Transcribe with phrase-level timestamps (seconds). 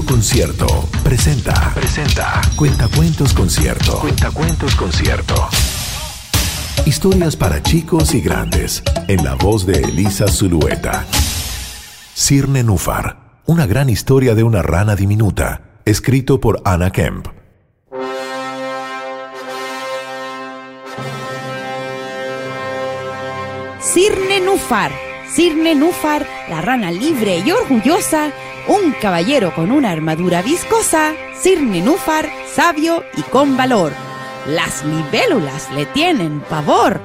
[0.00, 0.66] Concierto
[1.04, 1.74] presenta.
[1.74, 2.40] Presenta.
[2.56, 3.98] Cuentacuentos Concierto.
[3.98, 5.34] Cuentacuentos Concierto.
[6.86, 8.82] Historias para chicos y grandes.
[9.06, 11.04] En la voz de Elisa Zulueta.
[12.14, 13.42] Cirne Núfar.
[13.44, 15.80] Una gran historia de una rana diminuta.
[15.84, 17.26] Escrito por Anna Kemp.
[23.80, 24.90] Cirne Núfar.
[25.34, 28.32] Cirne Núfar, la rana libre y orgullosa,
[28.68, 33.92] un caballero con una armadura viscosa, Cirne Núfar, sabio y con valor.
[34.46, 37.00] Las libélulas le tienen pavor.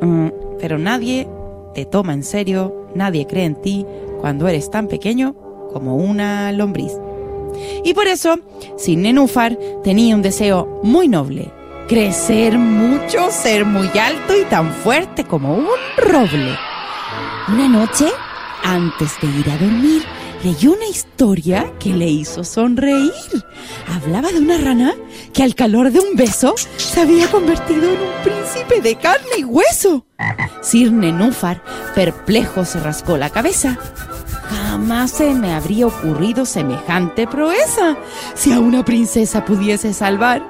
[0.00, 0.28] Mm,
[0.60, 1.28] pero nadie
[1.74, 3.86] te toma en serio, nadie cree en ti
[4.20, 5.34] cuando eres tan pequeño
[5.72, 6.92] como una lombriz.
[7.84, 8.36] Y por eso,
[8.78, 11.50] Cirne Núfar tenía un deseo muy noble,
[11.88, 15.66] crecer mucho, ser muy alto y tan fuerte como un
[15.96, 16.56] roble.
[17.48, 18.06] Una noche,
[18.62, 20.02] antes de ir a dormir,
[20.46, 23.10] leyó una historia que le hizo sonreír.
[23.92, 24.94] Hablaba de una rana
[25.32, 29.44] que al calor de un beso se había convertido en un príncipe de carne y
[29.44, 30.06] hueso.
[30.62, 31.64] Cirne Núfar,
[31.96, 33.76] perplejo, se rascó la cabeza.
[34.48, 37.96] Jamás se me habría ocurrido semejante proeza.
[38.36, 40.46] Si a una princesa pudiese salvar,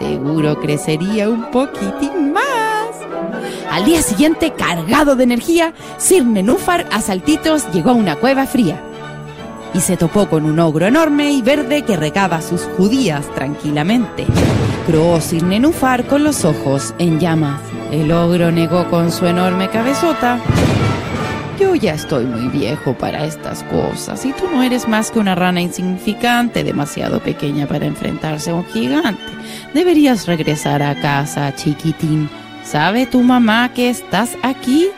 [0.00, 2.42] seguro crecería un poquitín más.
[3.70, 8.82] Al día siguiente, cargado de energía, Sir Nenúfar a saltitos llegó a una cueva fría
[9.76, 14.24] y se topó con un ogro enorme y verde que regaba sus judías tranquilamente.
[14.86, 17.60] Croó Sir Nenúfar con los ojos en llamas.
[17.90, 20.38] El ogro negó con su enorme cabezota.
[21.60, 25.34] Yo ya estoy muy viejo para estas cosas y tú no eres más que una
[25.34, 29.22] rana insignificante, demasiado pequeña para enfrentarse a un gigante.
[29.74, 32.30] Deberías regresar a casa, chiquitín.
[32.64, 34.88] ¿Sabe tu mamá que estás aquí?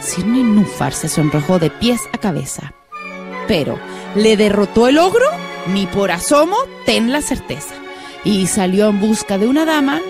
[0.00, 2.72] Cirne Núfar se sonrojó de pies a cabeza.
[3.50, 3.80] Pero,
[4.14, 5.26] ¿le derrotó el ogro?
[5.74, 6.54] Ni por asomo,
[6.86, 7.74] ten la certeza.
[8.22, 10.00] Y salió en busca de una dama,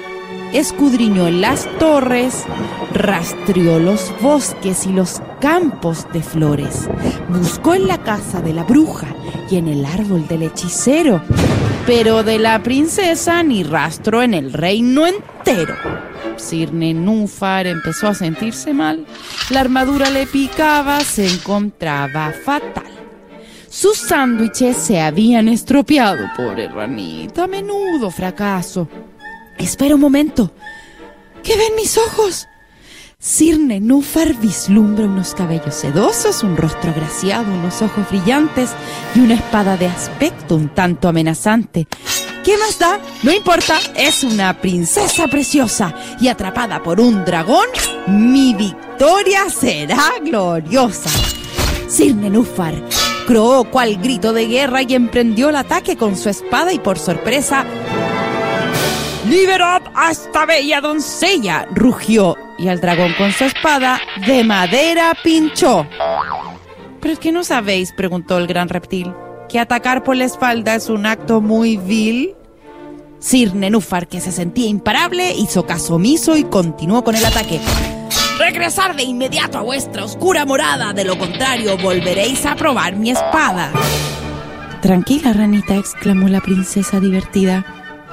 [0.52, 2.44] escudriñó las torres,
[2.92, 6.86] rastreó los bosques y los campos de flores,
[7.30, 9.06] buscó en la casa de la bruja
[9.50, 11.22] y en el árbol del hechicero,
[11.86, 15.76] pero de la princesa ni rastro en el reino entero.
[16.36, 19.06] Cirne Núfar empezó a sentirse mal.
[19.48, 22.89] La armadura le picaba, se encontraba fatal.
[23.70, 27.46] Sus sándwiches se habían estropeado, pobre ranita.
[27.46, 28.88] Menudo fracaso.
[29.56, 30.52] Espera un momento.
[31.44, 32.48] ¿Qué ven mis ojos?
[33.20, 38.70] Cirne Núfar vislumbra unos cabellos sedosos, un rostro agraciado, unos ojos brillantes
[39.14, 41.86] y una espada de aspecto un tanto amenazante.
[42.42, 42.98] ¿Qué más da?
[43.22, 47.68] No importa, es una princesa preciosa y atrapada por un dragón,
[48.08, 51.10] mi victoria será gloriosa.
[51.88, 52.74] Cirne Núfar
[53.30, 57.64] croó cual grito de guerra y emprendió el ataque con su espada y por sorpresa
[59.28, 61.68] ¡Liberad a esta bella doncella!
[61.70, 65.86] rugió y al dragón con su espada de madera pinchó.
[67.00, 67.92] ¿Pero es que no sabéis?
[67.92, 69.14] preguntó el gran reptil.
[69.48, 72.34] ¿Que atacar por la espalda es un acto muy vil?
[73.20, 77.60] Sir Nenúfar, que se sentía imparable, hizo caso omiso y continuó con el ataque.
[78.40, 83.70] Regresar de inmediato a vuestra oscura morada, de lo contrario volveréis a probar mi espada.
[84.80, 87.66] Tranquila, ranita, exclamó la princesa divertida.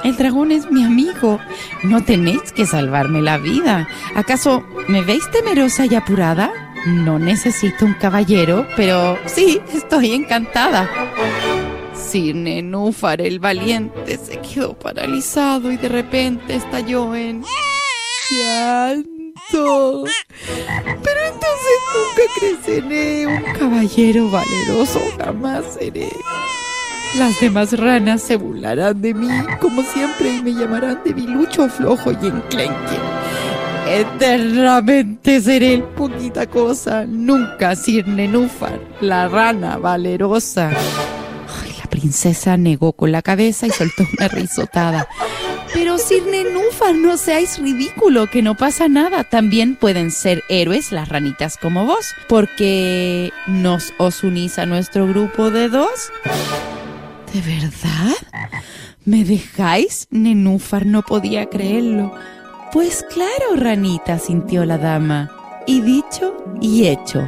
[0.04, 1.40] El dragón es mi amigo.
[1.84, 3.88] No tenéis que salvarme la vida.
[4.16, 6.52] ¿Acaso me veis temerosa y apurada?
[6.86, 10.90] No necesito un caballero, pero sí, estoy encantada.
[11.96, 17.46] Sir Nenúfar el valiente se quedó paralizado y de repente estalló en
[19.52, 26.10] Pero entonces nunca creceré un caballero valeroso, jamás seré.
[27.18, 29.30] Las demás ranas se burlarán de mí,
[29.62, 32.98] como siempre, y me llamarán debilucho, flojo y enclenque.
[33.88, 40.70] Eternamente seré el poquita cosa, nunca Sir Nenúfar, la rana valerosa.
[40.70, 45.08] Ay, la princesa negó con la cabeza y soltó una risotada.
[45.74, 49.24] Pero Sir Nenúfar, no seáis ridículo, que no pasa nada.
[49.24, 55.52] También pueden ser héroes las ranitas como vos, porque nos os unís a nuestro grupo
[55.52, 56.12] de dos.
[57.34, 58.16] ¿De verdad?
[59.06, 60.08] ¿Me dejáis?
[60.10, 62.14] Nenúfar no podía creerlo.
[62.72, 65.37] Pues claro, ranita, sintió la dama.
[65.68, 67.28] Y dicho y hecho.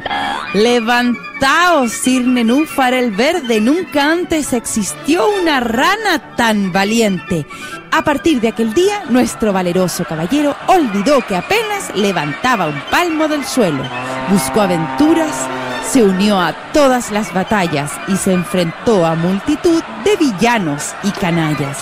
[0.54, 3.60] Levantaos, Sir Nenúfar el Verde.
[3.60, 7.46] Nunca antes existió una rana tan valiente.
[7.92, 13.44] A partir de aquel día, nuestro valeroso caballero olvidó que apenas levantaba un palmo del
[13.44, 13.84] suelo.
[14.30, 15.48] Buscó aventuras
[15.90, 21.78] se unió a todas las batallas y se enfrentó a multitud de villanos y canallas.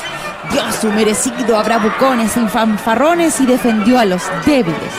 [0.51, 4.95] Dio su merecido a bravucones y fanfarrones y defendió a los débiles,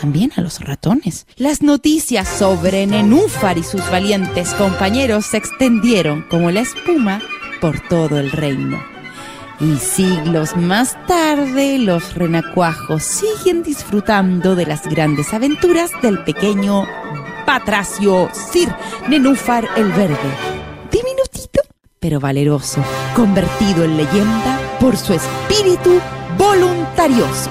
[0.00, 1.26] también a los ratones.
[1.36, 7.20] Las noticias sobre Nenúfar y sus valientes compañeros se extendieron como la espuma
[7.60, 8.82] por todo el reino.
[9.60, 16.86] Y siglos más tarde, los renacuajos siguen disfrutando de las grandes aventuras del pequeño
[17.44, 18.74] Patracio Sir
[19.08, 20.16] Nenúfar el Verde.
[20.90, 21.60] Diminutito,
[21.98, 22.82] pero valeroso,
[23.14, 26.00] convertido en leyenda por su espíritu
[26.38, 27.50] voluntarioso.